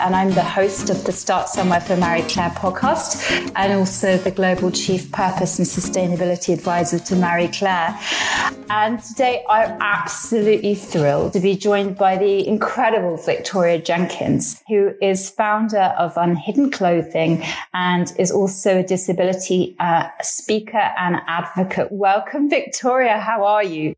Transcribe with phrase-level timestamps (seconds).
[0.00, 4.30] and I'm the host of the Start Somewhere for Marie Claire podcast and also the
[4.30, 7.98] Global Chief Purpose and Sustainability Advisor to Marie Claire.
[8.70, 15.30] And today I'm absolutely thrilled to be joined by the incredible Victoria Jenkins, who is
[15.30, 17.42] founder of Unhidden Clothing
[17.74, 21.88] and is also a disability uh, speaker and advocate.
[21.90, 23.18] Welcome, Victoria.
[23.18, 23.94] How are you?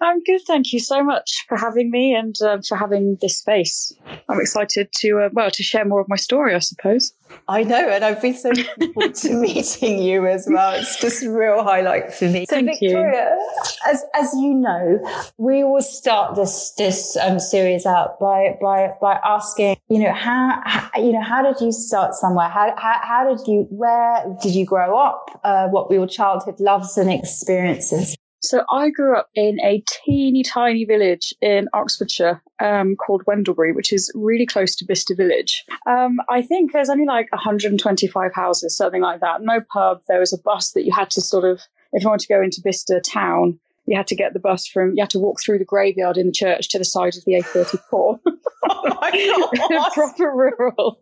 [0.00, 0.40] I'm good.
[0.46, 3.92] Thank you so much for having me and uh, for having this space.
[4.28, 7.12] I'm excited to, uh, well, to share more of my story, I suppose.
[7.48, 10.74] I know, and I've been so looking forward to meeting you as well.
[10.74, 12.46] It's just a real highlight for me.
[12.46, 13.62] So, Thank Victoria, you.
[13.86, 14.98] as as you know,
[15.36, 20.60] we will start this this um, series out by by by asking, you know, how,
[20.64, 22.48] how, you know how did you start somewhere?
[22.48, 25.40] How, how how did you where did you grow up?
[25.44, 28.16] Uh, what were your childhood loves and experiences?
[28.40, 33.92] So I grew up in a teeny tiny village in Oxfordshire um, called Wendlebury, which
[33.92, 35.64] is really close to Bicester Village.
[35.86, 39.42] Um, I think there's only like 125 houses, something like that.
[39.42, 40.02] No pub.
[40.08, 42.42] There was a bus that you had to sort of, if you wanted to go
[42.42, 43.58] into Bicester town,
[43.88, 46.26] you had to get the bus from, you had to walk through the graveyard in
[46.26, 48.20] the church to the side of the A34.
[48.70, 49.92] oh my god!
[49.92, 51.00] Proper rural.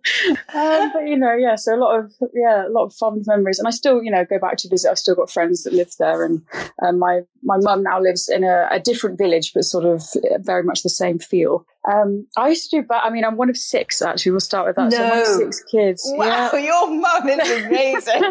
[0.54, 1.56] Um, but you know, yeah.
[1.56, 4.24] So a lot of yeah, a lot of fond memories, and I still you know
[4.24, 4.90] go back to visit.
[4.90, 6.42] I've still got friends that live there, and
[6.82, 10.04] um, my my mum now lives in a, a different village, but sort of
[10.40, 11.64] very much the same feel.
[11.90, 14.32] Um, I used to do, but I mean, I'm one of six actually.
[14.32, 14.90] We'll start with that.
[14.90, 15.24] No.
[15.24, 16.02] So six kids.
[16.16, 16.58] Wow, yeah.
[16.64, 18.22] your mum is amazing.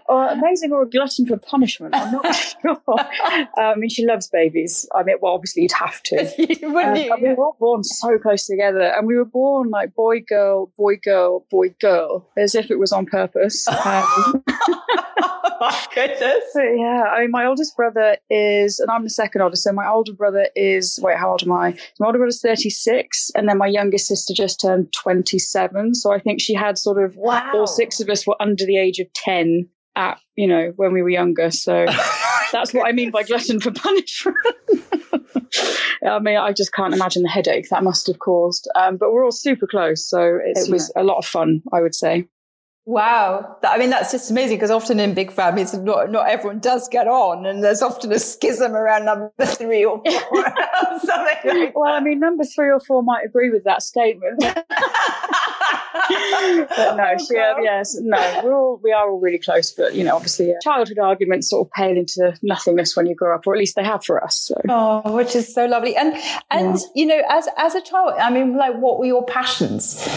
[0.08, 1.94] or amazing or a glutton for punishment.
[1.96, 2.80] I'm not sure.
[3.58, 4.88] I mean, she loves babies.
[4.94, 6.16] I mean, well, obviously you'd have to.
[6.38, 7.16] Wouldn't um, you?
[7.20, 10.96] we were all born so close together, and we were born like boy, girl, boy,
[10.96, 13.66] girl, boy, girl, as if it was on purpose.
[13.68, 14.44] Um,
[15.62, 16.44] my goodness.
[16.56, 19.62] yeah, I mean, my oldest brother is, and I'm the second oldest.
[19.62, 21.76] So my older brother is, wait, how old am I?
[22.00, 25.94] My older brother's 36, and then my youngest sister just turned 27.
[25.94, 27.48] So I think she had sort of, wow.
[27.54, 31.00] all six of us were under the age of 10 at, you know, when we
[31.00, 31.52] were younger.
[31.52, 31.86] So
[32.52, 34.36] that's what I mean by glutton for punishment.
[36.04, 38.68] I mean, I just can't imagine the headache that must have caused.
[38.74, 40.08] Um, but we're all super close.
[40.08, 42.26] So it was a lot of fun, I would say.
[42.84, 43.58] Wow.
[43.62, 47.06] I mean, that's just amazing because often in big families, not, not everyone does get
[47.06, 50.44] on and there's often a schism around number three or four.
[51.04, 54.42] something like well, I mean, number three or four might agree with that statement.
[55.92, 59.94] but no, oh, she, uh, yes, no, we're all, we are all really close, but
[59.94, 63.46] you know, obviously uh, childhood arguments sort of pale into nothingness when you grow up,
[63.46, 64.36] or at least they have for us.
[64.36, 64.60] So.
[64.68, 65.96] Oh, which is so lovely.
[65.96, 66.14] And,
[66.50, 66.86] and, yeah.
[66.94, 70.08] you know, as, as a child, I mean, like what were your passions?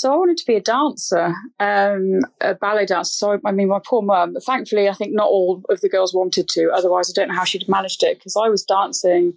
[0.00, 1.34] So I wanted to be a dancer.
[1.58, 3.12] Um, a ballet dancer.
[3.12, 6.48] So, I mean, my poor mum, thankfully, I think not all of the girls wanted
[6.48, 6.70] to.
[6.70, 9.34] Otherwise, I don't know how she'd managed it because I was dancing,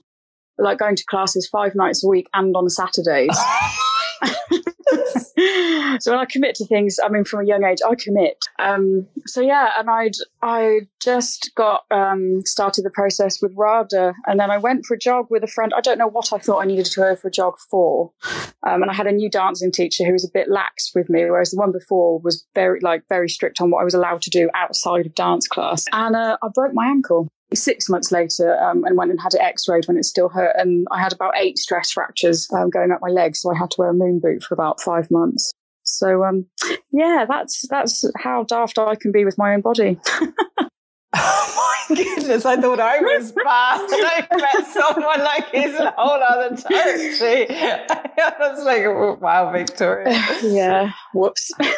[0.58, 3.38] like going to classes five nights a week and on Saturdays.
[6.00, 8.38] so when I commit to things, I mean, from a young age, I commit.
[8.60, 14.40] Um, so yeah, and I'd I just got um, started the process with RADA, and
[14.40, 15.74] then I went for a jog with a friend.
[15.76, 18.12] I don't know what I thought I needed to go for a jog for,
[18.68, 21.22] um, and I had a new dancing teacher who was a bit lax with me,
[21.26, 24.30] whereas the one before was very like very strict on what I was allowed to
[24.30, 28.84] do outside of dance class, and uh, I broke my ankle six months later um,
[28.86, 31.58] and went and had it x-rayed when it still hurt and i had about eight
[31.58, 34.44] stress fractures um, going up my legs so i had to wear a moon boot
[34.44, 35.52] for about five months.
[35.86, 36.46] So um,
[36.92, 40.00] yeah that's that's how daft i can be with my own body
[41.26, 43.46] Oh my goodness, I thought I was bad.
[43.46, 47.46] I met someone like he's a whole other territory.
[47.50, 50.12] I was like, wow, Victoria.
[50.42, 51.52] Yeah, whoops.
[51.60, 51.70] and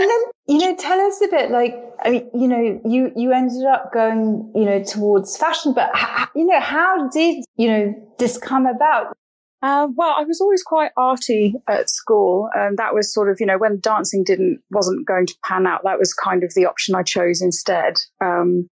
[0.00, 3.64] then, you know, tell us a bit like, I mean, you know, you, you ended
[3.64, 5.90] up going, you know, towards fashion, but,
[6.34, 9.16] you know, how did, you know, this come about?
[9.60, 13.46] Uh, well, I was always quite arty at school, and that was sort of, you
[13.46, 16.94] know, when dancing didn't wasn't going to pan out, that was kind of the option
[16.94, 17.94] I chose instead.
[18.20, 18.68] Um,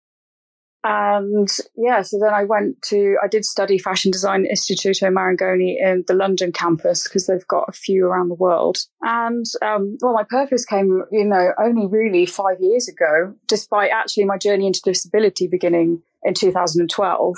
[0.85, 5.77] and yeah, so then I went to, I did study fashion design at Istituto Marangoni
[5.81, 8.79] in the London campus because they've got a few around the world.
[9.03, 14.25] And um, well, my purpose came, you know, only really five years ago, despite actually
[14.25, 17.37] my journey into disability beginning in 2012.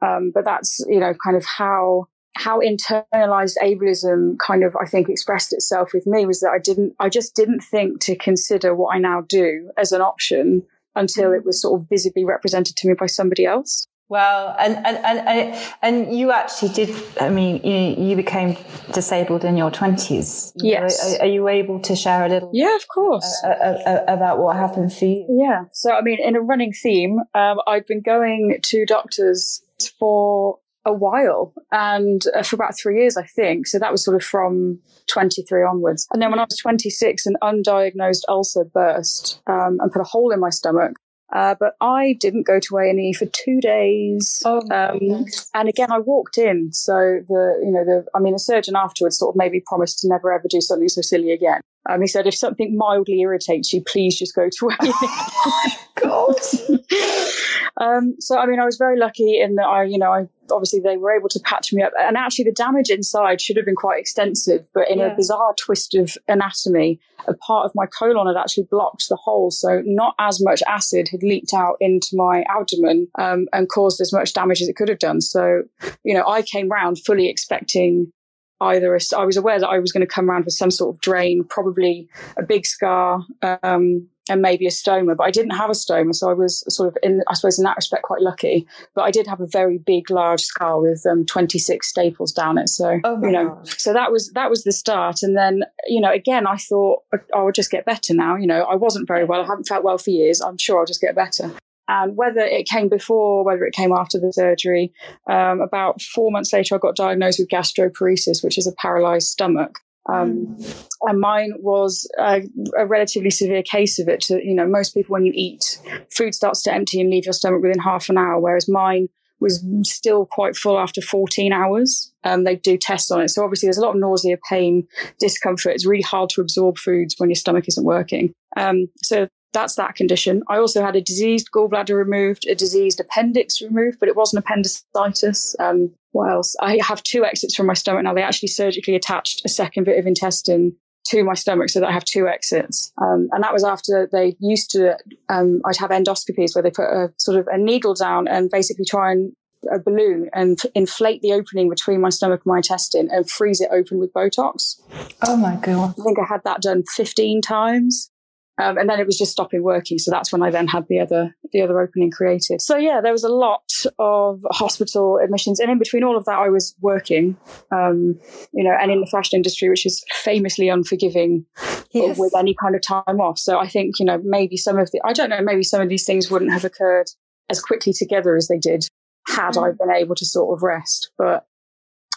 [0.00, 2.06] Um, but that's, you know, kind of how
[2.38, 6.94] how internalized ableism kind of, I think, expressed itself with me was that I didn't,
[7.00, 10.62] I just didn't think to consider what I now do as an option
[10.94, 13.86] until it was sort of visibly represented to me by somebody else.
[14.08, 18.56] Well, and, and, and, and you actually did, I mean, you, you became
[18.92, 20.52] disabled in your 20s.
[20.56, 21.18] Yes.
[21.18, 22.50] Are, are, you able to share a little?
[22.54, 23.42] Yeah, of course.
[23.44, 25.26] Uh, uh, uh, about what happened for you?
[25.28, 25.64] Yeah.
[25.72, 29.62] So, I mean, in a running theme, um, I'd been going to doctors
[29.98, 30.58] for
[30.88, 33.66] a while and uh, for about three years, I think.
[33.66, 36.06] So that was sort of from 23 onwards.
[36.12, 40.32] And then when I was 26, an undiagnosed ulcer burst um, and put a hole
[40.32, 40.96] in my stomach.
[41.30, 44.42] Uh, but I didn't go to A and E for two days.
[44.46, 46.72] Oh, um, and again, I walked in.
[46.72, 50.08] So the, you know, the, I mean, a surgeon afterwards sort of maybe promised to
[50.08, 51.60] never ever do something so silly again.
[51.90, 55.76] Um, he said, if something mildly irritates you, please just go to A and E.
[56.00, 56.36] God.
[57.80, 60.80] um, so, I mean, I was very lucky in that I, you know, I obviously
[60.80, 61.92] they were able to patch me up.
[62.00, 65.12] And actually, the damage inside should have been quite extensive, but in Yeah.
[65.12, 69.50] a bizarre twist of anatomy, a part of my colon had actually blocked the hole.
[69.50, 74.12] So, not as much acid had leaked out into my abdomen um, and caused as
[74.12, 75.20] much damage as it could have done.
[75.20, 75.62] So,
[76.04, 78.12] you know, I came round fully expecting
[78.60, 80.92] either a, I was aware that I was going to come around with some sort
[80.92, 83.24] of drain, probably a big scar,
[83.62, 86.14] um, and maybe a stoma, but I didn't have a stoma.
[86.14, 88.66] So I was sort of in, I suppose in that respect, quite lucky.
[88.94, 92.68] But I did have a very big, large scar with um, 26 staples down it.
[92.68, 93.68] So, Oh you know, God.
[93.68, 95.22] so that was, that was the start.
[95.22, 98.36] And then, you know, again, I thought "Oh, I would just get better now.
[98.36, 99.42] You know, I wasn't very well.
[99.42, 100.40] I haven't felt well for years.
[100.40, 101.50] I'm sure I'll just get better.
[101.90, 104.92] And whether it came before, whether it came after the surgery,
[105.26, 109.78] um, about four months later, I got diagnosed with gastroparesis, which is a paralyzed stomach.
[110.08, 110.56] Um,
[111.02, 112.42] and mine was a,
[112.76, 114.20] a relatively severe case of it.
[114.22, 115.78] To, you know, most people, when you eat,
[116.10, 119.08] food starts to empty and leave your stomach within half an hour, whereas mine
[119.40, 122.12] was still quite full after 14 hours.
[122.24, 123.28] Um, they do tests on it.
[123.28, 124.86] So obviously there's a lot of nausea, pain,
[125.20, 125.74] discomfort.
[125.74, 128.32] It's really hard to absorb foods when your stomach isn't working.
[128.56, 130.42] Um, so that's that condition.
[130.48, 135.56] I also had a diseased gallbladder removed, a diseased appendix removed, but it wasn't appendicitis.
[135.58, 136.56] Um, what else?
[136.60, 138.12] I have two exits from my stomach now.
[138.12, 140.74] They actually surgically attached a second bit of intestine
[141.06, 142.92] to my stomach so that I have two exits.
[143.00, 144.96] Um, and that was after they used to,
[145.28, 148.84] um, I'd have endoscopies where they put a sort of a needle down and basically
[148.84, 149.32] try and
[149.72, 153.60] a balloon and f- inflate the opening between my stomach and my intestine and freeze
[153.60, 154.80] it open with Botox.
[155.24, 155.94] Oh my God.
[155.98, 158.10] I think I had that done 15 times.
[158.58, 159.98] Um, and then it was just stopping working.
[159.98, 162.60] So that's when I then had the other, the other opening created.
[162.60, 165.60] So yeah, there was a lot of hospital admissions.
[165.60, 167.36] And in between all of that, I was working,
[167.70, 168.18] um,
[168.52, 171.46] you know, and in the fashion industry, which is famously unforgiving
[171.92, 172.18] Yes.
[172.18, 173.38] with any kind of time off.
[173.38, 175.88] So I think, you know, maybe some of the, I don't know, maybe some of
[175.88, 177.06] these things wouldn't have occurred
[177.48, 178.84] as quickly together as they did
[179.26, 181.10] had I been able to sort of rest.
[181.16, 181.46] But,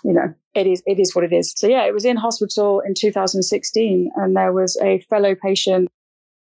[0.03, 1.53] you know, it is, it is what it is.
[1.55, 5.89] So yeah, it was in hospital in 2016 and there was a fellow patient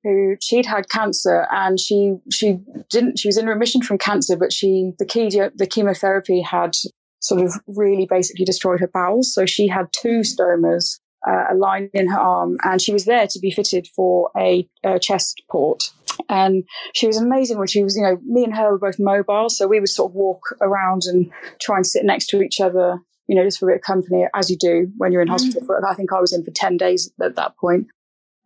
[0.07, 2.59] who she'd had cancer and she, she
[2.91, 6.77] didn't, she was in remission from cancer, but she, the chemo, the chemotherapy had
[7.21, 9.35] sort of really basically destroyed her bowels.
[9.35, 13.27] So she had two stomas uh, a line in her arm, and she was there
[13.27, 15.91] to be fitted for a, a chest port.
[16.29, 16.65] And
[16.95, 19.67] she was amazing when she was, you know, me and her were both mobile, so
[19.67, 21.31] we would sort of walk around and
[21.61, 24.25] try and sit next to each other, you know, just for a bit of company,
[24.35, 25.67] as you do when you're in hospital.
[25.67, 27.89] For, I think I was in for ten days at that point,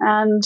[0.01, 0.43] and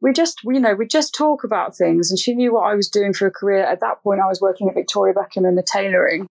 [0.00, 2.10] we just, you know, we just talk about things.
[2.10, 3.64] And she knew what I was doing for a career.
[3.64, 6.26] At that point, I was working at Victoria Beckham in the tailoring.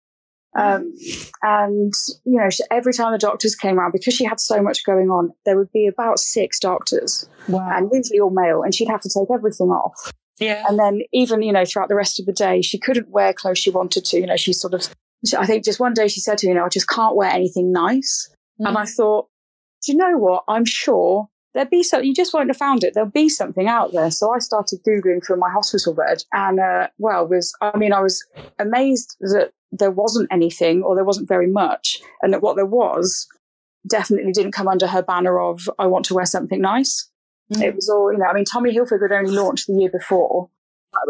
[0.58, 0.92] Um,
[1.44, 1.94] and
[2.26, 5.32] you know, every time the doctors came around, because she had so much going on,
[5.46, 7.70] there would be about six doctors, Wow.
[7.72, 10.12] and usually all male, and she'd have to take everything off.
[10.40, 10.64] Yeah.
[10.68, 13.60] And then even you know throughout the rest of the day, she couldn't wear clothes
[13.60, 14.18] she wanted to.
[14.20, 14.90] You know, she sort of,
[15.38, 17.30] I think just one day she said to me, you know, I just can't wear
[17.30, 18.28] anything nice.
[18.60, 18.70] Mm.
[18.70, 19.28] And I thought,
[19.86, 20.44] do you know what?
[20.48, 21.28] I'm sure
[21.58, 22.08] there'd be something.
[22.08, 22.94] You just won't have found it.
[22.94, 24.12] There'll be something out there.
[24.12, 28.00] So I started googling for my hospital bed, and uh, well, was I mean, I
[28.00, 28.24] was
[28.60, 33.28] amazed that there wasn't anything, or there wasn't very much, and that what there was
[33.90, 37.10] definitely didn't come under her banner of I want to wear something nice.
[37.54, 37.64] Mm.
[37.64, 40.50] It was all, you know, I mean, Tommy Hilfiger had only launched the year before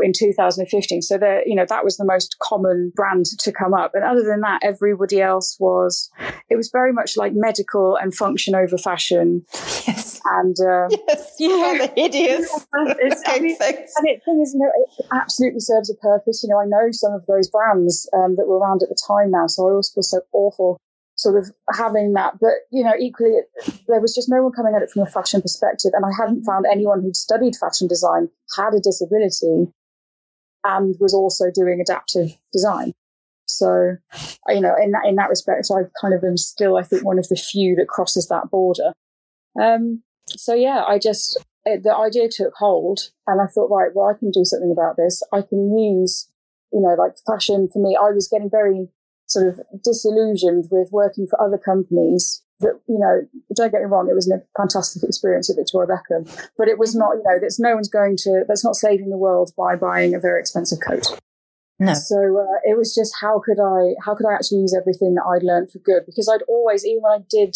[0.04, 1.02] in 2015.
[1.02, 3.92] So there, you know, that was the most common brand to come up.
[3.94, 6.10] And other than that, everybody else was,
[6.50, 9.44] it was very much like medical and function over fashion.
[9.88, 10.20] Yes.
[10.26, 11.36] And, um, Yes.
[11.40, 11.78] Yeah.
[11.88, 12.66] the hideous.
[13.00, 13.92] It's- I mean, things.
[13.98, 16.44] and it thing is, you know, it absolutely serves a purpose.
[16.44, 19.32] You know, I know some of those brands um, that were around at the time
[19.32, 20.78] now, so I always feel so awful
[21.16, 22.34] sort of having that.
[22.40, 23.46] But, you know, equally, it,
[23.88, 25.92] there was just no one coming at it from a fashion perspective.
[25.96, 29.72] And I hadn't found anyone who'd studied fashion design, had a disability,
[30.64, 32.94] and was also doing adaptive design.
[33.46, 33.96] So,
[34.50, 37.18] you know, in that, in that respect, I kind of am still, I think, one
[37.18, 38.94] of the few that crosses that border.
[39.60, 44.10] Um, so yeah, I just, it, the idea took hold and I thought, right, well,
[44.10, 45.24] I can do something about this.
[45.32, 46.30] I can use,
[46.74, 47.98] you know, like fashion for me.
[48.00, 48.90] I was getting very
[49.28, 53.22] sort of disillusioned with working for other companies that, you know,
[53.56, 56.96] don't get me wrong, it was a fantastic experience at Victoria Beckham, but it was
[56.96, 60.16] not, you know, that's no one's going to, that's not saving the world by buying
[60.16, 61.20] a very expensive coat.
[61.80, 61.94] No.
[61.94, 65.24] So uh, it was just how could I how could I actually use everything that
[65.24, 66.04] I'd learned for good?
[66.08, 67.56] Because I'd always, even when I did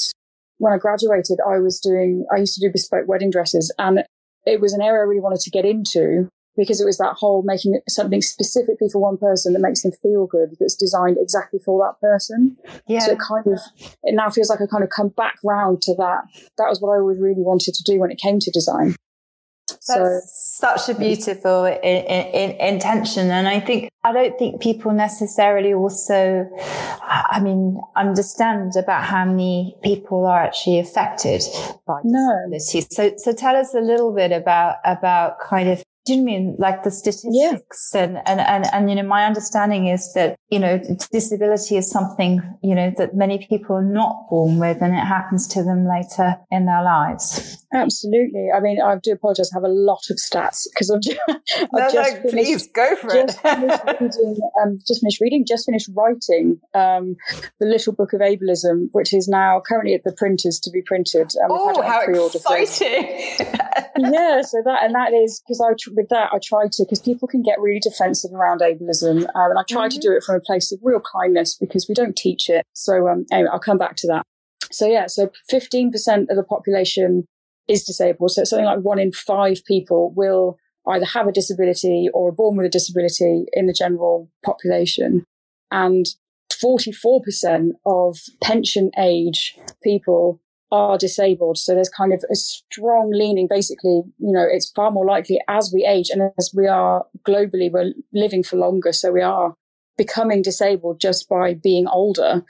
[0.59, 4.03] when I graduated, I was doing I used to do bespoke wedding dresses, and
[4.45, 7.43] it was an area I really wanted to get into because it was that whole
[7.43, 11.79] making something specifically for one person that makes them feel good that's designed exactly for
[11.85, 12.57] that person.
[12.87, 12.99] Yeah.
[12.99, 13.59] So it kind of
[14.03, 16.23] it now feels like I kind of come back round to that.
[16.57, 18.95] That was what I always really wanted to do when it came to design.
[19.87, 23.31] That's so, such a beautiful in, in, intention.
[23.31, 26.47] And I think, I don't think people necessarily also,
[27.01, 31.41] I mean, understand about how many people are actually affected
[31.87, 32.51] by disability.
[32.51, 32.57] No.
[32.91, 36.83] So, so tell us a little bit about, about kind of do you mean like
[36.83, 38.03] the statistics yeah.
[38.03, 40.81] and, and, and, and, you know, my understanding is that, you know,
[41.11, 45.47] disability is something, you know, that many people are not born with and it happens
[45.49, 47.63] to them later in their lives.
[47.73, 48.49] Absolutely.
[48.55, 49.51] I mean, I do apologize.
[49.53, 52.95] I have a lot of stats because I've, just, I've just no, finished, please go
[52.95, 53.59] for just it.
[53.59, 57.15] finished reading, um, just finished reading, just finished writing, um,
[57.59, 61.31] the little book of ableism, which is now currently at the printers to be printed.
[61.43, 63.03] Um, oh, how exciting.
[63.97, 64.41] yeah.
[64.41, 67.41] So that, and that is because I, with that, I try to, because people can
[67.41, 69.23] get really defensive around ableism.
[69.35, 69.99] Um, and I try mm-hmm.
[69.99, 72.65] to do it from a place of real kindness because we don't teach it.
[72.73, 74.25] So, um, anyway, I'll come back to that.
[74.71, 77.25] So, yeah, so 15% of the population
[77.67, 78.31] is disabled.
[78.31, 80.57] So, something like one in five people will
[80.87, 85.25] either have a disability or are born with a disability in the general population.
[85.71, 86.05] And
[86.61, 90.39] 44% of pension age people
[90.71, 91.57] are disabled.
[91.57, 93.47] So there's kind of a strong leaning.
[93.47, 97.71] Basically, you know, it's far more likely as we age and as we are globally,
[97.71, 98.93] we're living for longer.
[98.93, 99.55] So we are
[99.97, 102.43] becoming disabled just by being older.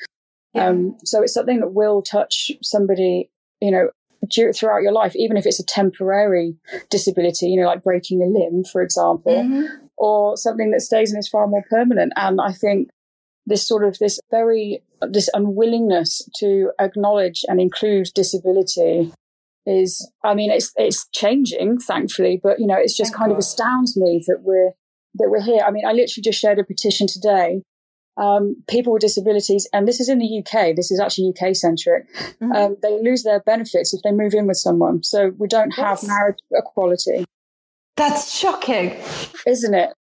[0.54, 0.68] Yeah.
[0.68, 3.90] Um, so it's something that will touch somebody, you know,
[4.32, 6.56] throughout your life, even if it's a temporary
[6.90, 9.66] disability, you know, like breaking a limb, for example, mm-hmm.
[9.98, 12.14] or something that stays and is far more permanent.
[12.16, 12.90] And I think
[13.46, 19.12] this sort of this very this unwillingness to acknowledge and include disability
[19.66, 23.36] is i mean it's it's changing thankfully but you know it's just Thank kind God.
[23.36, 24.72] of astounds me that we're
[25.16, 25.62] that we're here.
[25.66, 27.62] I mean i literally just shared a petition today
[28.18, 32.06] um, people with disabilities and this is in the uk this is actually uk centric.
[32.14, 32.52] Mm-hmm.
[32.52, 35.02] um, they lose their benefits if they move in with someone.
[35.02, 37.26] So we don't have marriage equality.
[37.96, 38.98] That's shocking.
[39.48, 39.94] Isn't it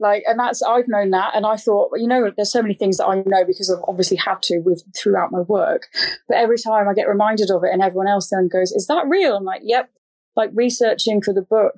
[0.00, 1.34] like, and that's, I've known that.
[1.34, 4.16] And I thought, you know, there's so many things that I know because I've obviously
[4.16, 5.88] had to with throughout my work.
[6.28, 9.06] But every time I get reminded of it and everyone else then goes, is that
[9.08, 9.36] real?
[9.36, 9.90] I'm like, yep.
[10.36, 11.74] Like researching for the book,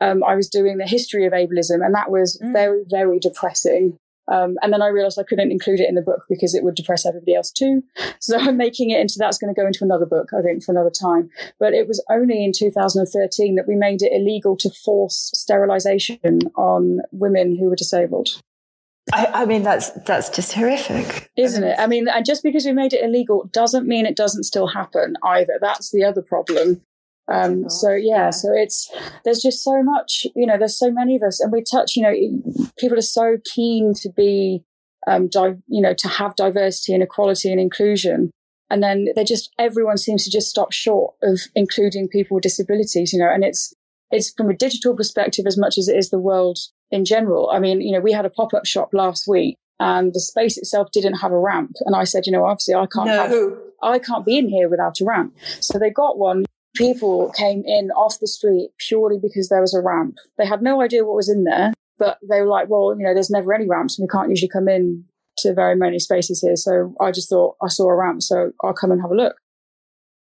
[0.00, 2.52] um, I was doing the history of ableism and that was mm.
[2.52, 3.98] very, very depressing.
[4.28, 6.74] Um, and then I realized I couldn't include it in the book because it would
[6.74, 7.82] depress everybody else too.
[8.20, 10.72] So I'm making it into that's going to go into another book, I think, for
[10.72, 11.28] another time.
[11.60, 17.00] But it was only in 2013 that we made it illegal to force sterilization on
[17.12, 18.40] women who were disabled.
[19.12, 21.78] I, I mean, that's that's just horrific, isn't it?
[21.78, 25.16] I mean, and just because we made it illegal doesn't mean it doesn't still happen
[25.22, 25.58] either.
[25.60, 26.80] That's the other problem.
[27.32, 28.90] Um, so yeah, so it's
[29.24, 32.02] there's just so much, you know, there's so many of us, and we touch, you
[32.02, 34.62] know, people are so keen to be,
[35.06, 38.30] um, di- you know, to have diversity and equality and inclusion,
[38.68, 43.12] and then they just everyone seems to just stop short of including people with disabilities,
[43.12, 43.72] you know, and it's
[44.10, 46.58] it's from a digital perspective as much as it is the world
[46.90, 47.50] in general.
[47.50, 50.58] I mean, you know, we had a pop up shop last week, and the space
[50.58, 53.16] itself didn't have a ramp, and I said, you know, obviously I can't no.
[53.16, 53.58] have.
[53.82, 55.36] I can't be in here without a ramp.
[55.60, 59.80] So they got one people came in off the street purely because there was a
[59.80, 60.16] ramp.
[60.38, 63.14] They had no idea what was in there, but they were like, well, you know,
[63.14, 65.04] there's never any ramps and we can't usually come in
[65.38, 66.56] to very many spaces here.
[66.56, 69.36] So I just thought I saw a ramp, so I'll come and have a look.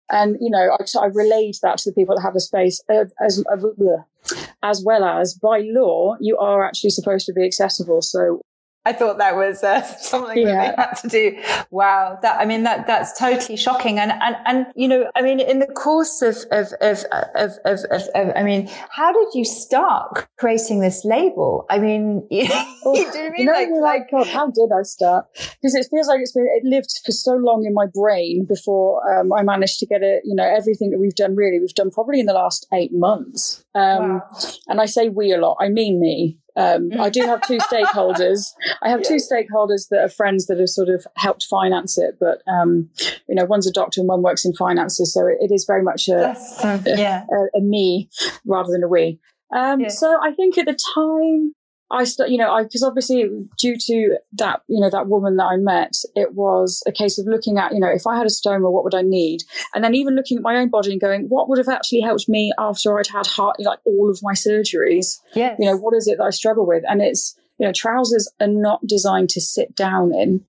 [0.10, 3.06] And, you know, I, I relayed that to the people that have the space uh,
[3.24, 8.02] as, uh, as well as by law, you are actually supposed to be accessible.
[8.02, 8.42] So
[8.84, 10.54] I thought that was uh, something yeah.
[10.54, 11.66] that they had to do.
[11.70, 14.00] Wow, that I mean that that's totally shocking.
[14.00, 17.80] And and and you know, I mean, in the course of of of of, of,
[17.92, 21.66] of, of I mean, how did you start creating this label?
[21.70, 22.48] I mean, you,
[22.84, 25.26] well, you do mean like, like God, how did I start?
[25.34, 29.02] Because it feels like it's been it lived for so long in my brain before
[29.14, 30.24] um, I managed to get it.
[30.26, 33.64] You know, everything that we've done really, we've done probably in the last eight months.
[33.76, 34.30] Um, wow.
[34.68, 35.58] And I say we a lot.
[35.62, 36.40] I mean me.
[36.56, 38.48] Um, I do have two stakeholders.
[38.82, 39.10] I have yeah.
[39.10, 42.90] two stakeholders that are friends that have sort of helped finance it, but um,
[43.28, 45.84] you know, one's a doctor and one works in finances, so it, it is very
[45.84, 47.26] much a, a, yeah.
[47.32, 48.10] a, a, me
[48.46, 49.20] rather than a we.
[49.56, 49.90] Um, yeah.
[49.90, 51.54] So I think at the time
[51.92, 55.46] I, st- you know, I because obviously due to that, you know, that woman that
[55.46, 58.30] I met, it was a case of looking at, you know, if I had a
[58.30, 59.44] stoma, what would I need?
[59.74, 62.30] And then even looking at my own body and going, what would have actually helped
[62.30, 65.20] me after I'd had heart, like all of my surgeries?
[65.36, 65.56] Yeah.
[65.60, 66.84] You know, what is it that I struggle with?
[66.88, 70.46] And it's, you know, trousers are not designed to sit down in.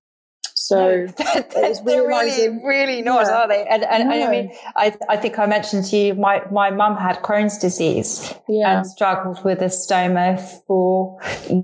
[0.65, 3.33] So they're, they're really, really not, yeah.
[3.33, 3.65] are they?
[3.69, 4.15] And, and, no.
[4.15, 7.57] and, I mean, I, I think I mentioned to you, my, my mum had Crohn's
[7.57, 8.77] disease yeah.
[8.77, 11.19] and struggled with a stoma for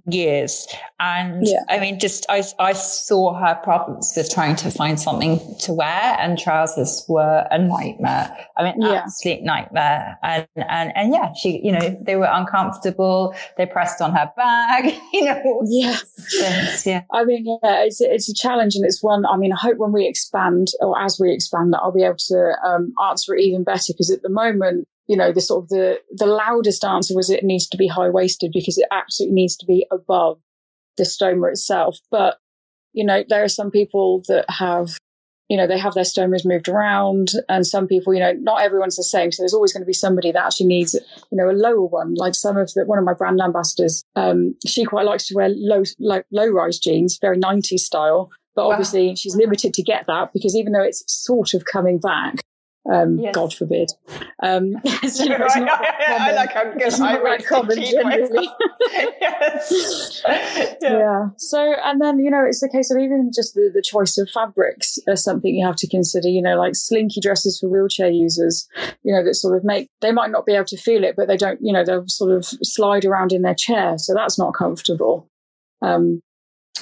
[0.05, 0.67] years.
[0.99, 1.59] And yeah.
[1.69, 6.17] I mean, just, I, I saw her problems with trying to find something to wear
[6.19, 8.35] and trousers were a nightmare.
[8.57, 9.03] I mean, yeah.
[9.03, 10.17] absolute nightmare.
[10.23, 13.33] And, and, and yeah, she, you know, they were uncomfortable.
[13.55, 15.61] They pressed on her bag, you know.
[15.65, 15.97] Yeah.
[16.85, 17.03] Yeah.
[17.13, 19.91] I mean, yeah, it's, it's a challenge and it's one, I mean, I hope when
[19.91, 23.63] we expand or as we expand that I'll be able to um, answer it even
[23.63, 27.29] better because at the moment, you know, the sort of the, the loudest answer was
[27.29, 30.39] it needs to be high waisted because it absolutely needs to be above
[30.97, 31.99] the stoma itself.
[32.09, 32.37] But,
[32.93, 34.97] you know, there are some people that have,
[35.49, 38.97] you know, they have their stomas moved around and some people, you know, not everyone's
[38.97, 39.31] the same.
[39.31, 42.15] So there's always going to be somebody that actually needs, you know, a lower one.
[42.15, 45.49] Like some of the, one of my brand ambassadors, um, she quite likes to wear
[45.49, 48.29] low, like low rise jeans, very 90s style.
[48.59, 49.15] But obviously wow.
[49.15, 52.43] she's limited to get that because even though it's sort of coming back,
[52.91, 53.33] um, yes.
[53.33, 53.93] God forbid.
[54.43, 54.73] Um,
[55.07, 55.69] so, you know, right.
[55.69, 58.49] I, I, like how good I common generally.
[58.91, 60.21] yes.
[60.25, 60.75] yeah.
[60.81, 61.25] yeah.
[61.37, 64.29] So, and then, you know, it's the case of even just the, the choice of
[64.29, 68.67] fabrics is something you have to consider, you know, like slinky dresses for wheelchair users,
[69.03, 71.29] you know, that sort of make, they might not be able to feel it, but
[71.29, 73.97] they don't, you know, they'll sort of slide around in their chair.
[73.97, 75.29] So that's not comfortable.
[75.81, 76.21] Um,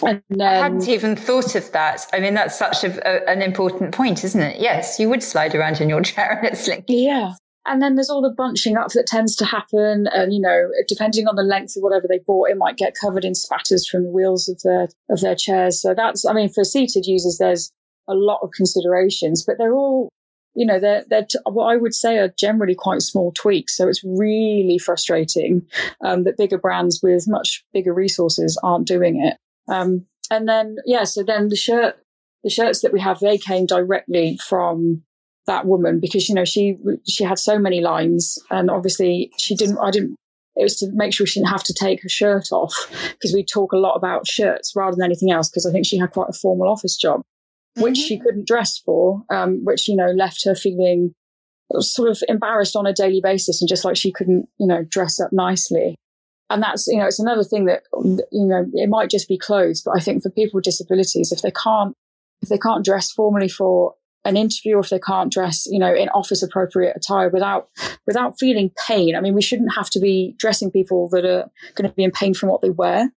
[0.04, 2.06] and, um, I hadn't even thought of that.
[2.14, 4.60] I mean, that's such a, a, an important point, isn't it?
[4.60, 7.34] Yes, you would slide around in your chair and it's like yeah.
[7.68, 11.28] And then there's all the bunching up that tends to happen, and you know, depending
[11.28, 14.10] on the length of whatever they bought, it might get covered in spatters from the
[14.10, 15.82] wheels of their of their chairs.
[15.82, 17.70] So that's, I mean, for seated users, there's
[18.08, 20.08] a lot of considerations, but they're all,
[20.56, 23.76] you know, they're they're t- what I would say are generally quite small tweaks.
[23.76, 25.64] So it's really frustrating
[26.02, 29.36] um, that bigger brands with much bigger resources aren't doing it.
[29.68, 31.96] Um, and then, yeah, so then the shirt,
[32.44, 35.04] the shirts that we have, they came directly from
[35.46, 36.78] that woman because, you know, she,
[37.08, 40.16] she had so many lines and obviously she didn't, I didn't,
[40.56, 42.76] it was to make sure she didn't have to take her shirt off
[43.12, 45.98] because we talk a lot about shirts rather than anything else because I think she
[45.98, 47.84] had quite a formal office job, mm-hmm.
[47.84, 51.14] which she couldn't dress for, um, which, you know, left her feeling
[51.80, 55.20] sort of embarrassed on a daily basis and just like she couldn't, you know, dress
[55.20, 55.98] up nicely
[56.50, 57.84] and that's you know it's another thing that
[58.32, 61.42] you know it might just be clothes but i think for people with disabilities if
[61.42, 61.96] they can't
[62.42, 63.94] if they can't dress formally for
[64.26, 67.70] an interview or if they can't dress you know in office appropriate attire without
[68.06, 71.90] without feeling pain i mean we shouldn't have to be dressing people that are going
[71.90, 73.12] to be in pain from what they wear.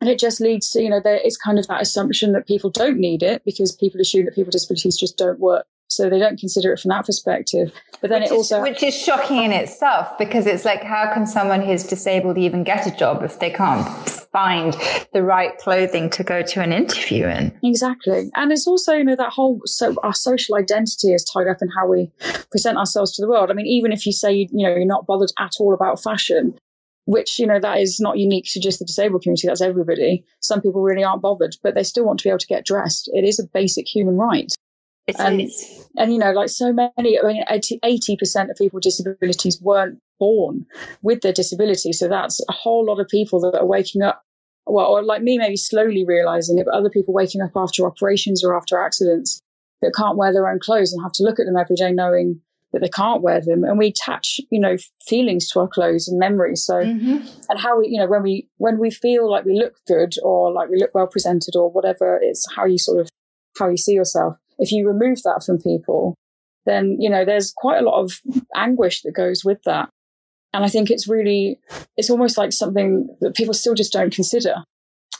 [0.00, 2.70] And it just leads to you know there is kind of that assumption that people
[2.70, 5.64] don't need it because people assume that people with disabilities just don't work
[5.94, 7.72] so they don't consider it from that perspective.
[8.00, 8.56] But then which it also.
[8.56, 12.64] Is, which is shocking in itself because it's like, how can someone who's disabled even
[12.64, 13.86] get a job if they can't
[14.32, 14.76] find
[15.12, 17.56] the right clothing to go to an interview in?
[17.62, 18.30] Exactly.
[18.34, 21.68] And it's also, you know, that whole, so our social identity is tied up in
[21.76, 22.10] how we
[22.50, 23.50] present ourselves to the world.
[23.50, 26.58] I mean, even if you say, you know, you're not bothered at all about fashion,
[27.04, 30.60] which you know that is not unique to just the disabled community that's everybody some
[30.60, 33.24] people really aren't bothered but they still want to be able to get dressed it
[33.24, 34.52] is a basic human right
[35.06, 35.88] it and, is.
[35.96, 37.44] and you know, like so many, I mean,
[37.82, 40.66] 80 percent of people with disabilities weren't born
[41.02, 44.22] with their disability, so that's a whole lot of people that are waking up.
[44.64, 48.44] Well, or like me, maybe slowly realizing it, but other people waking up after operations
[48.44, 49.40] or after accidents
[49.80, 52.40] that can't wear their own clothes and have to look at them every day, knowing
[52.72, 56.18] that they can't wear them and we attach you know feelings to our clothes and
[56.18, 57.26] memories so mm-hmm.
[57.48, 60.52] and how we you know when we when we feel like we look good or
[60.52, 63.08] like we look well presented or whatever it's how you sort of
[63.58, 66.14] how you see yourself if you remove that from people,
[66.66, 68.20] then, you know, there's quite a lot of
[68.54, 69.88] anguish that goes with that.
[70.54, 71.58] And I think it's really,
[71.96, 74.54] it's almost like something that people still just don't consider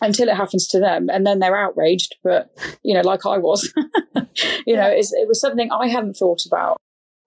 [0.01, 1.09] until it happens to them.
[1.11, 2.15] And then they're outraged.
[2.23, 2.51] But,
[2.85, 3.73] you know, like I was,
[4.67, 6.77] you know, it was something I hadn't thought about.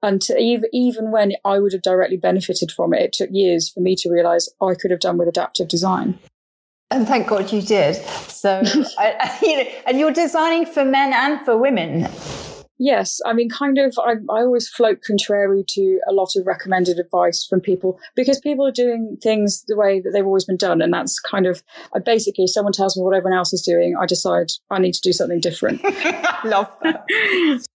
[0.02, 3.82] And even, even when I would have directly benefited from it, it took years for
[3.82, 6.18] me to realize I could have done with adaptive design.
[6.92, 7.96] And thank God you did.
[7.96, 8.62] So,
[8.98, 12.08] I, you know, and you're designing for men and for women.
[12.78, 13.98] Yes, I mean, kind of.
[13.98, 18.68] I, I always float contrary to a lot of recommended advice from people because people
[18.68, 21.64] are doing things the way that they've always been done, and that's kind of
[21.96, 22.48] I basically.
[22.48, 25.40] Someone tells me what everyone else is doing, I decide I need to do something
[25.40, 25.84] different.
[26.44, 27.06] Love that.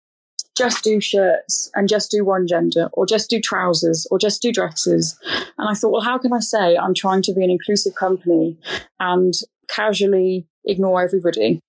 [0.59, 4.51] just do shirts and just do one gender or just do trousers or just do
[4.51, 5.17] dresses.
[5.57, 8.57] And I thought, well, how can I say I'm trying to be an inclusive company
[8.99, 9.33] and
[9.67, 11.61] casually ignore everybody?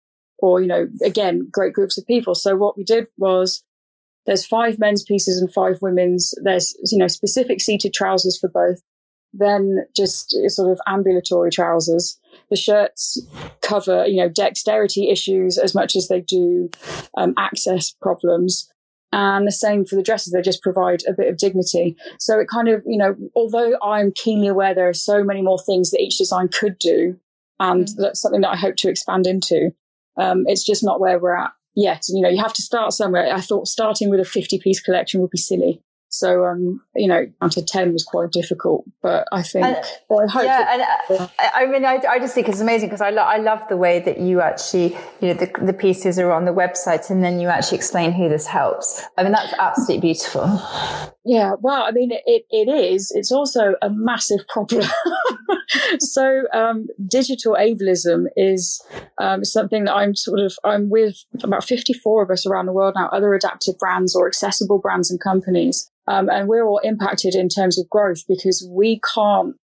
[0.42, 2.34] Or, you know, again, great groups of people.
[2.34, 3.62] So what we did was
[4.26, 6.34] there's five men's pieces and five women's.
[6.42, 8.80] There's, you know, specific seated trousers for both.
[9.32, 12.18] then just sort of ambulatory trousers.
[12.50, 13.20] The shirts
[13.62, 16.70] cover, you know, dexterity issues as much as they do
[17.16, 18.68] um, access problems.
[19.12, 21.96] And the same for the dresses, they just provide a bit of dignity.
[22.18, 25.58] So it kind of, you know, although I'm keenly aware there are so many more
[25.58, 27.18] things that each design could do,
[27.58, 27.96] and mm.
[27.96, 29.72] that's something that I hope to expand into,
[30.16, 32.04] um, it's just not where we're at yet.
[32.08, 33.34] And, you know, you have to start somewhere.
[33.34, 35.82] I thought starting with a 50 piece collection would be silly.
[36.12, 39.76] So, um, you know, down to 10 was quite difficult, but I think, and,
[40.08, 40.82] well, I yeah, and
[41.20, 43.60] uh, I, I mean, I, I, just think it's amazing because I, lo- I love
[43.68, 47.22] the way that you actually, you know, the, the pieces are on the website and
[47.22, 49.04] then you actually explain who this helps.
[49.16, 50.60] I mean, that's absolutely beautiful.
[51.24, 53.12] Yeah, well, I mean, it, it is.
[53.14, 54.88] It's also a massive problem.
[56.00, 58.84] so, um, digital ableism is
[59.18, 62.94] um, something that I'm sort of, I'm with about 54 of us around the world
[62.96, 65.88] now, other adaptive brands or accessible brands and companies.
[66.10, 69.54] Um, and we're all impacted in terms of growth because we can't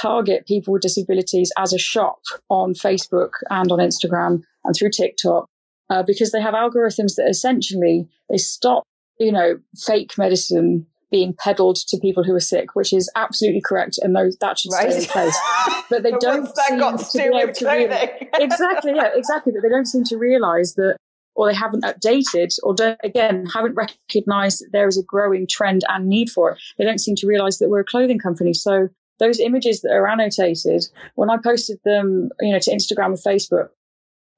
[0.00, 5.46] target people with disabilities as a shop on Facebook and on Instagram and through TikTok
[5.90, 8.84] uh, because they have algorithms that essentially they stop,
[9.18, 13.98] you know, fake medicine being peddled to people who are sick, which is absolutely correct,
[14.02, 14.92] and those that should right.
[14.92, 15.38] stay in place.
[15.88, 18.28] But they don't that got to, to do with clothing?
[18.34, 19.52] exactly, yeah, exactly.
[19.52, 20.96] But they don't seem to realise that
[21.36, 25.84] or they haven't updated or don't, again haven't recognized that there is a growing trend
[25.88, 26.58] and need for it.
[26.78, 28.54] They don't seem to realize that we're a clothing company.
[28.54, 33.18] So those images that are annotated, when I posted them, you know, to Instagram and
[33.18, 33.68] Facebook,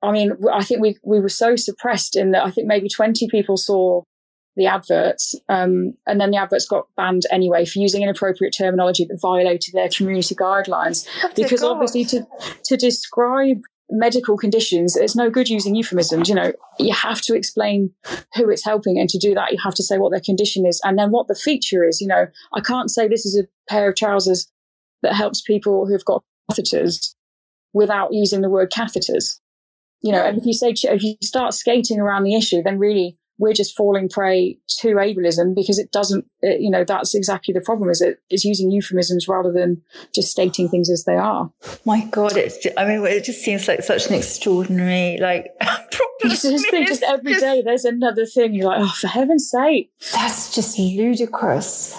[0.02, 3.28] I mean, I think we, we were so suppressed in that I think maybe 20
[3.28, 4.02] people saw
[4.54, 5.34] the adverts.
[5.48, 9.88] Um, and then the adverts got banned anyway for using inappropriate terminology that violated their
[9.88, 11.08] community guidelines.
[11.24, 12.26] Oh, because obviously to,
[12.64, 16.29] to describe medical conditions, it's no good using euphemisms.
[16.29, 17.92] You know, you have to explain
[18.35, 18.98] who it's helping.
[18.98, 21.29] And to do that, you have to say what their condition is and then what
[21.29, 22.01] the feature is.
[22.01, 24.51] You know, I can't say this is a pair of trousers
[25.03, 27.14] that helps people who've got catheters
[27.72, 29.40] without using the word catheters.
[30.03, 33.16] You know, and if you say, if you start skating around the issue, then really
[33.38, 37.61] we're just falling prey to ableism because it doesn't, it, you know, that's exactly the
[37.61, 39.81] problem is it is using euphemisms rather than
[40.14, 41.51] just stating things as they are.
[41.85, 45.53] My God, it's, just, I mean, it just seems like such an extraordinary, like,
[45.98, 46.30] problem.
[46.30, 48.54] You just think just every just, day there's another thing.
[48.54, 49.92] You're like, oh, for heaven's sake.
[50.12, 51.92] That's just ludicrous.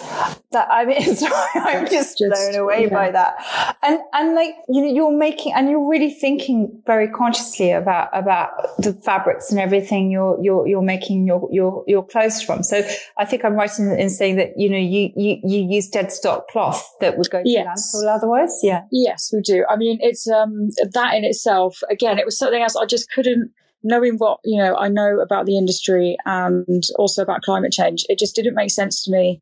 [0.52, 2.94] That, I mean, sorry, I'm just, just blown away yeah.
[2.94, 3.78] by that.
[3.84, 8.78] And, and like, you know, you're making, and you're really thinking very consciously about, about
[8.78, 12.64] the fabrics and everything you're, you're, you're making your, your, your clothes from.
[12.64, 15.88] So I think I'm right in, in saying that, you know, you, you, you use
[15.88, 17.94] dead stock cloth that would go to yes.
[17.96, 18.60] landfill otherwise.
[18.64, 18.84] Yeah.
[18.92, 19.66] Yes, we do.
[19.70, 23.52] I mean, it's, um, that in itself, again, it was something else I just couldn't,
[23.84, 28.20] knowing what, you know, I know about the industry and also about climate change, it
[28.20, 29.40] just didn't make sense to me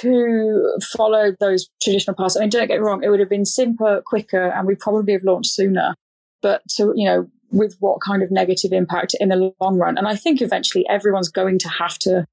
[0.00, 2.36] to follow those traditional paths.
[2.36, 5.12] I mean, don't get me wrong, it would have been simpler, quicker, and we probably
[5.12, 5.94] have launched sooner.
[6.42, 9.98] But to, you know, with what kind of negative impact in the long run.
[9.98, 12.24] And I think eventually everyone's going to have to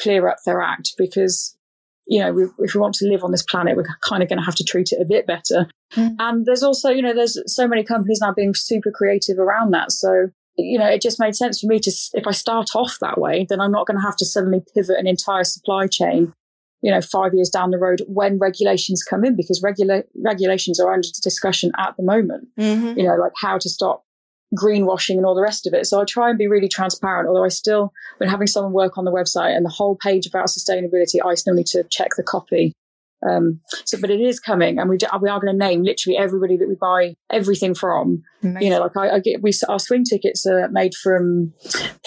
[0.00, 1.56] clear up their act because,
[2.06, 4.38] you know, we, if we want to live on this planet, we're kind of going
[4.38, 5.68] to have to treat it a bit better.
[5.94, 6.16] Mm.
[6.18, 9.92] And there's also, you know, there's so many companies now being super creative around that.
[9.92, 13.18] So, you know, it just made sense for me to, if I start off that
[13.18, 16.32] way, then I'm not going to have to suddenly pivot an entire supply chain
[16.82, 20.92] you know, five years down the road when regulations come in, because regula- regulations are
[20.92, 22.48] under discussion at the moment.
[22.58, 22.98] Mm-hmm.
[22.98, 24.04] You know, like how to stop
[24.58, 25.86] greenwashing and all the rest of it.
[25.86, 29.04] So I try and be really transparent, although I still, when having someone work on
[29.04, 32.72] the website and the whole page about sustainability, I still need to check the copy.
[33.28, 36.16] Um, so, but it is coming, and we do, we are going to name literally
[36.16, 38.22] everybody that we buy everything from.
[38.42, 38.62] Amazing.
[38.62, 41.52] You know, like I, I, get we our swing tickets are made from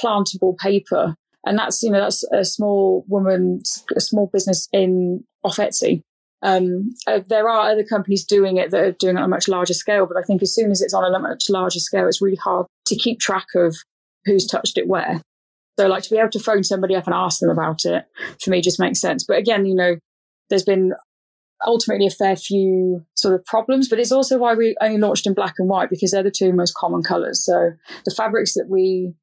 [0.01, 3.61] plantable paper, and that's you know that's a small woman,
[3.95, 6.01] a small business in off Etsy.
[6.41, 9.47] Um, uh, there are other companies doing it that are doing it on a much
[9.47, 12.21] larger scale, but I think as soon as it's on a much larger scale, it's
[12.21, 13.75] really hard to keep track of
[14.25, 15.21] who's touched it where.
[15.79, 18.05] So, like to be able to phone somebody up and ask them about it
[18.43, 19.25] for me just makes sense.
[19.25, 19.95] But again, you know,
[20.49, 20.93] there's been
[21.65, 25.33] ultimately a fair few sort of problems, but it's also why we only launched in
[25.33, 27.43] black and white because they're the two most common colors.
[27.43, 27.71] So
[28.03, 29.13] the fabrics that we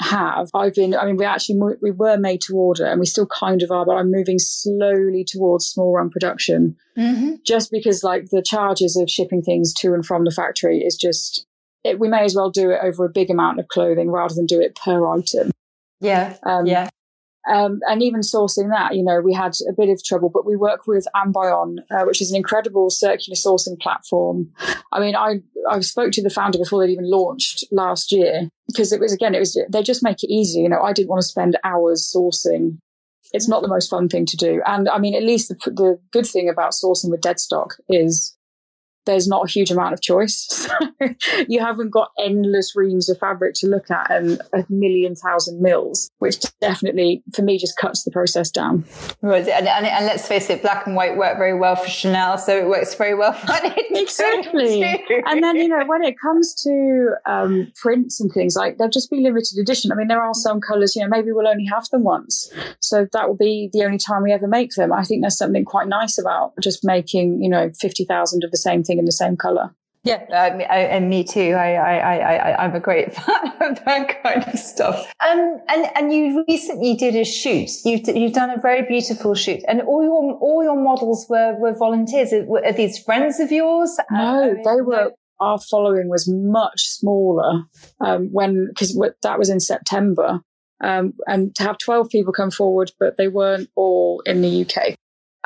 [0.00, 3.26] have, I've been, I mean, we actually, we were made to order and we still
[3.26, 7.34] kind of are, but I'm moving slowly towards small run production mm-hmm.
[7.44, 11.44] just because like the charges of shipping things to and from the factory is just,
[11.84, 14.46] it, we may as well do it over a big amount of clothing rather than
[14.46, 15.50] do it per item.
[16.00, 16.36] Yeah.
[16.44, 16.88] Um, yeah.
[17.48, 20.56] Um, and even sourcing that, you know, we had a bit of trouble, but we
[20.56, 24.50] work with Ambion, uh, which is an incredible circular sourcing platform.
[24.92, 28.92] I mean, I, I spoke to the founder before they'd even launched last year because
[28.92, 30.60] it was, again, it was, they just make it easy.
[30.60, 32.78] You know, I didn't want to spend hours sourcing
[33.32, 34.60] it's not the most fun thing to do.
[34.66, 38.36] And I mean, at least the, the good thing about sourcing with dead stock is
[39.06, 40.68] there's not a huge amount of choice.
[41.00, 41.14] So
[41.48, 46.10] you haven't got endless reams of fabric to look at and a million thousand mills,
[46.18, 48.84] which definitely, for me, just cuts the process down.
[49.22, 49.48] Right.
[49.48, 52.56] And, and, and let's face it, black and white work very well for Chanel, so
[52.56, 53.46] it works very well for
[53.90, 54.82] Exactly.
[54.82, 59.10] and then, you know, when it comes to um, prints and things like, they'll just
[59.10, 59.92] be limited edition.
[59.92, 62.52] I mean, there are some colours, you know, maybe we'll only have them once.
[62.80, 64.92] So that will be the only time we ever make them.
[64.92, 68.82] I think there's something quite nice about just making, you know, 50,000 of the same
[68.82, 69.74] thing in the same color.
[70.02, 71.52] Yeah, uh, I, and me too.
[71.52, 75.12] I, I, I, I'm a great fan of that kind of stuff.
[75.20, 77.68] Um, and and you recently did a shoot.
[77.84, 81.74] You've you've done a very beautiful shoot, and all your all your models were were
[81.74, 82.32] volunteers.
[82.32, 83.98] Are these friends of yours?
[84.10, 85.12] No, they were.
[85.38, 87.64] Our following was much smaller
[88.00, 90.40] um, when because that was in September,
[90.82, 94.96] um, and to have twelve people come forward, but they weren't all in the UK.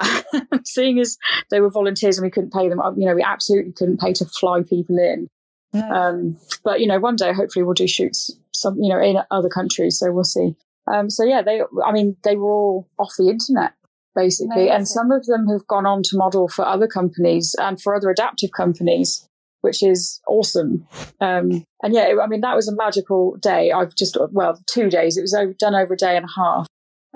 [0.64, 1.16] seeing as
[1.50, 4.24] they were volunteers and we couldn't pay them, you know, we absolutely couldn't pay to
[4.24, 5.28] fly people in.
[5.72, 5.88] No.
[5.90, 9.48] Um, but you know, one day hopefully we'll do shoots some, you know, in other
[9.48, 9.98] countries.
[9.98, 10.54] So we'll see.
[10.86, 13.72] Um, so yeah, they, I mean, they were all off the internet
[14.14, 17.94] basically, and some of them have gone on to model for other companies and for
[17.94, 19.28] other adaptive companies,
[19.62, 20.86] which is awesome.
[21.20, 23.72] Um, and yeah, I mean, that was a magical day.
[23.72, 25.16] I've just, well, two days.
[25.16, 26.66] It was over, done over a day and a half.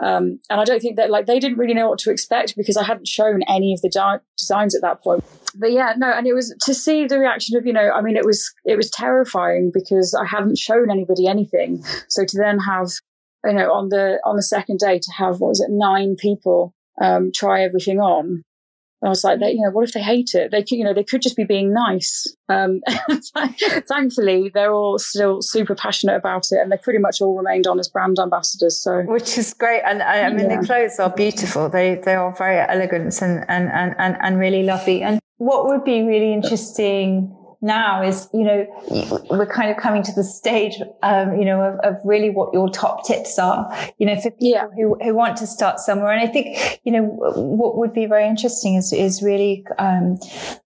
[0.03, 2.77] Um, and I don't think that like they didn't really know what to expect because
[2.77, 5.25] I hadn't shown any of the di- designs at that point.
[5.57, 8.17] But yeah, no, and it was to see the reaction of you know, I mean,
[8.17, 11.83] it was it was terrifying because I hadn't shown anybody anything.
[12.09, 12.91] So to then have
[13.45, 16.75] you know on the on the second day to have what was it nine people
[17.01, 18.45] um, try everything on
[19.05, 20.51] I was like, they, you know, what if they hate it?
[20.51, 22.27] They could, you know, they could just be being nice.
[22.49, 22.81] Um,
[23.89, 27.79] thankfully, they're all still super passionate about it, and they pretty much all remained on
[27.79, 28.83] as brand ambassadors.
[28.83, 30.61] So, which is great, and I, I mean, yeah.
[30.61, 31.69] the clothes are beautiful.
[31.69, 35.03] They they are very elegant and and and and, and really lovely.
[35.03, 38.67] And what would be really interesting now is, you know,
[39.31, 42.69] we're kind of coming to the stage, um, you know, of, of, really what your
[42.69, 43.69] top tips are,
[43.99, 44.69] you know, for people yeah.
[44.77, 46.13] who, who want to start somewhere.
[46.13, 50.19] And I think, you know, what would be very interesting is, is really, um,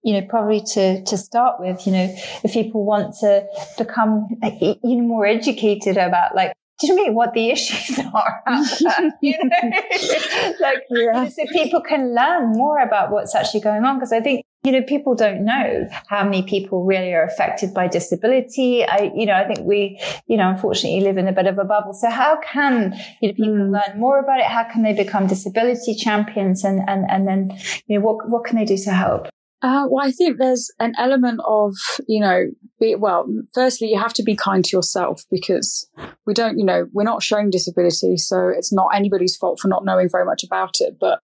[0.02, 3.46] you know, probably to, to start with, you know, if people want to
[3.78, 6.52] become even more educated about like
[6.86, 8.42] do me what the issues are?
[9.20, 9.70] you know,
[10.60, 11.28] like yeah.
[11.28, 13.96] so people can learn more about what's actually going on.
[13.96, 17.88] Because I think you know people don't know how many people really are affected by
[17.88, 18.84] disability.
[18.84, 21.64] I you know I think we you know unfortunately live in a bit of a
[21.64, 21.94] bubble.
[21.94, 23.72] So how can you know people mm.
[23.72, 24.46] learn more about it?
[24.46, 26.64] How can they become disability champions?
[26.64, 29.28] And and and then you know what what can they do to help?
[29.62, 31.74] Uh, well, I think there's an element of,
[32.08, 32.46] you know,
[32.80, 35.88] be, well, firstly, you have to be kind to yourself because
[36.26, 38.16] we don't, you know, we're not showing disability.
[38.16, 40.96] So it's not anybody's fault for not knowing very much about it.
[40.98, 41.20] But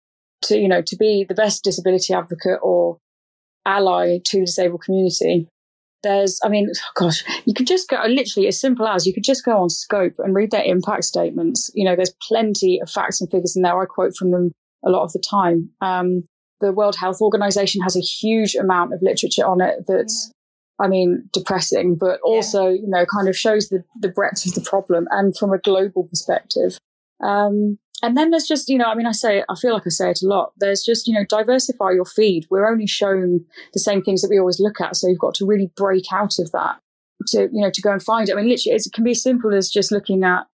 [0.43, 2.97] to, you know, to be the best disability advocate or
[3.65, 5.47] ally to the disabled community,
[6.03, 9.23] there's, I mean, oh gosh, you could just go literally as simple as you could
[9.23, 11.71] just go on Scope and read their impact statements.
[11.73, 13.81] You know, there's plenty of facts and figures in there.
[13.81, 14.51] I quote from them
[14.85, 15.69] a lot of the time.
[15.79, 16.23] Um,
[16.61, 20.85] the World Health Organization has a huge amount of literature on it that's, yeah.
[20.85, 22.81] I mean, depressing, but also, yeah.
[22.81, 26.03] you know, kind of shows the, the breadth of the problem and from a global
[26.03, 26.77] perspective.
[27.23, 29.89] Um, and then there's just, you know, I mean, I say, I feel like I
[29.89, 30.51] say it a lot.
[30.57, 32.45] There's just, you know, diversify your feed.
[32.49, 34.97] We're only shown the same things that we always look at.
[34.97, 36.79] So you've got to really break out of that
[37.27, 38.33] to, you know, to go and find it.
[38.33, 40.45] I mean, literally, it can be as simple as just looking at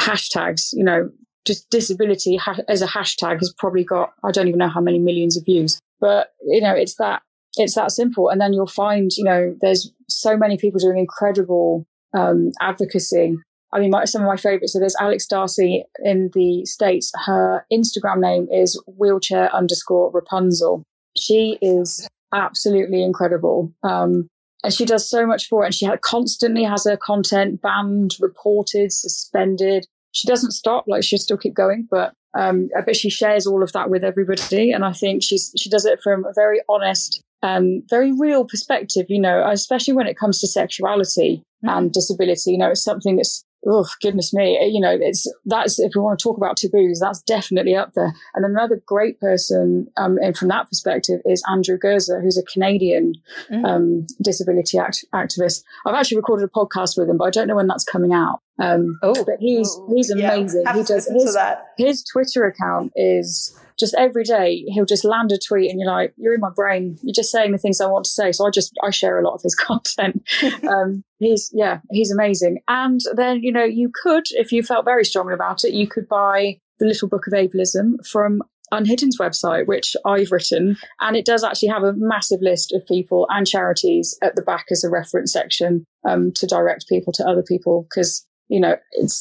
[0.00, 1.10] hashtags, you know,
[1.44, 5.36] just disability as a hashtag has probably got I don't even know how many millions
[5.36, 5.80] of views.
[6.00, 7.22] But you know, it's that
[7.56, 8.28] it's that simple.
[8.28, 13.36] And then you'll find, you know, there's so many people doing incredible um, advocacy.
[13.72, 14.72] I mean, my, some of my favorites.
[14.72, 17.10] So there's Alex Dacy in the States.
[17.26, 20.82] Her Instagram name is wheelchair underscore Rapunzel.
[21.16, 23.72] She is absolutely incredible.
[23.82, 24.28] Um,
[24.64, 25.66] and she does so much for it.
[25.66, 31.36] And she constantly has her content banned, reported, suspended she doesn't stop like she'll still
[31.36, 35.22] keep going but um but she shares all of that with everybody and i think
[35.22, 39.94] she's she does it from a very honest um very real perspective you know especially
[39.94, 41.76] when it comes to sexuality mm-hmm.
[41.76, 45.92] and disability you know it's something that's oh goodness me you know it's that's if
[45.94, 50.18] we want to talk about taboos that's definitely up there and another great person um,
[50.18, 53.14] and from that perspective is andrew Gurza, who's a canadian
[53.50, 53.64] mm.
[53.64, 57.56] um, disability act- activist i've actually recorded a podcast with him but i don't know
[57.56, 61.36] when that's coming out um, oh but he's he's amazing yeah, he does his,
[61.78, 66.14] his twitter account is just every day he'll just land a tweet and you're like,
[66.16, 66.96] you're in my brain.
[67.02, 68.30] You're just saying the things I want to say.
[68.30, 70.22] So I just, I share a lot of his content.
[70.68, 72.60] um, he's, yeah, he's amazing.
[72.68, 76.08] And then, you know, you could, if you felt very strongly about it, you could
[76.08, 81.44] buy the Little Book of Ableism from Unhidden's website, which I've written, and it does
[81.44, 85.30] actually have a massive list of people and charities at the back as a reference
[85.30, 88.76] section um, to direct people to other people because you know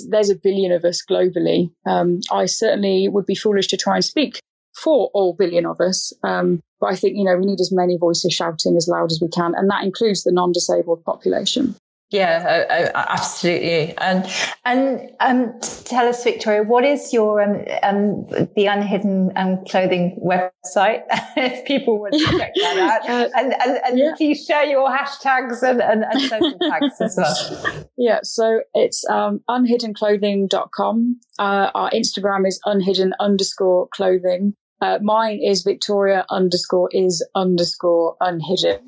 [0.09, 1.71] there's a billion of us globally.
[1.85, 4.39] Um, I certainly would be foolish to try and speak
[4.75, 7.97] for all billion of us, um, but I think you know we need as many
[7.97, 11.75] voices shouting as loud as we can, and that includes the non-disabled population.
[12.11, 13.97] Yeah, uh, uh, absolutely.
[13.97, 14.29] And
[14.65, 15.53] and um,
[15.85, 21.03] tell us, Victoria, what is your um, um the unhidden um, clothing website?
[21.37, 24.13] if people want to check that out, uh, and and, and yeah.
[24.17, 27.87] please share your hashtags and, and, and social tags as well.
[27.97, 31.19] Yeah, so it's um, unhiddenclothing.com.
[31.37, 34.55] Uh, our Instagram is unhidden underscore clothing.
[34.81, 38.87] Uh, mine is Victoria underscore is underscore unhidden.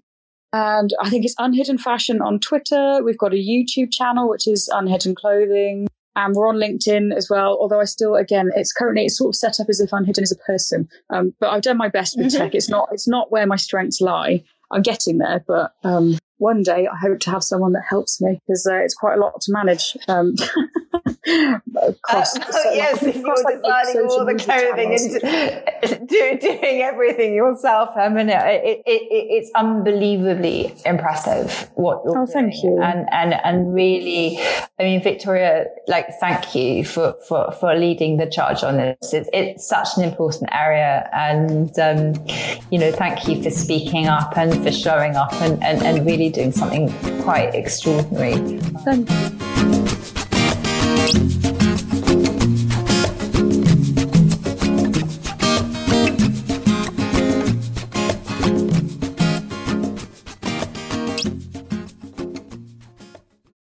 [0.54, 3.02] And I think it's Unhidden Fashion on Twitter.
[3.04, 5.88] We've got a YouTube channel, which is Unhidden Clothing.
[6.16, 7.58] And we're on LinkedIn as well.
[7.60, 10.32] Although I still, again, it's currently it's sort of set up as if Unhidden is
[10.32, 10.88] a person.
[11.10, 12.38] Um, but I've done my best with mm-hmm.
[12.38, 12.54] tech.
[12.54, 14.44] It's not it's not where my strengths lie.
[14.72, 18.40] I'm getting there, but um, one day I hope to have someone that helps me
[18.46, 19.98] because uh, it's quite a lot to manage.
[20.08, 20.36] Um,
[21.30, 27.90] uh, so yes, if you're like designing all the clothing and do, doing everything yourself,
[27.96, 32.52] I mean, it, it, it, it's unbelievably impressive what you're oh, doing.
[32.52, 32.82] thank you.
[32.82, 34.40] And, and, and really,
[34.80, 39.14] I mean, Victoria, like, thank you for, for, for leading the charge on this.
[39.14, 41.10] It's, it's such an important area.
[41.14, 42.26] And, um,
[42.70, 46.23] you know, thank you for speaking up and for showing up and, and, and really
[46.30, 46.90] doing something
[47.24, 48.60] quite extraordinary.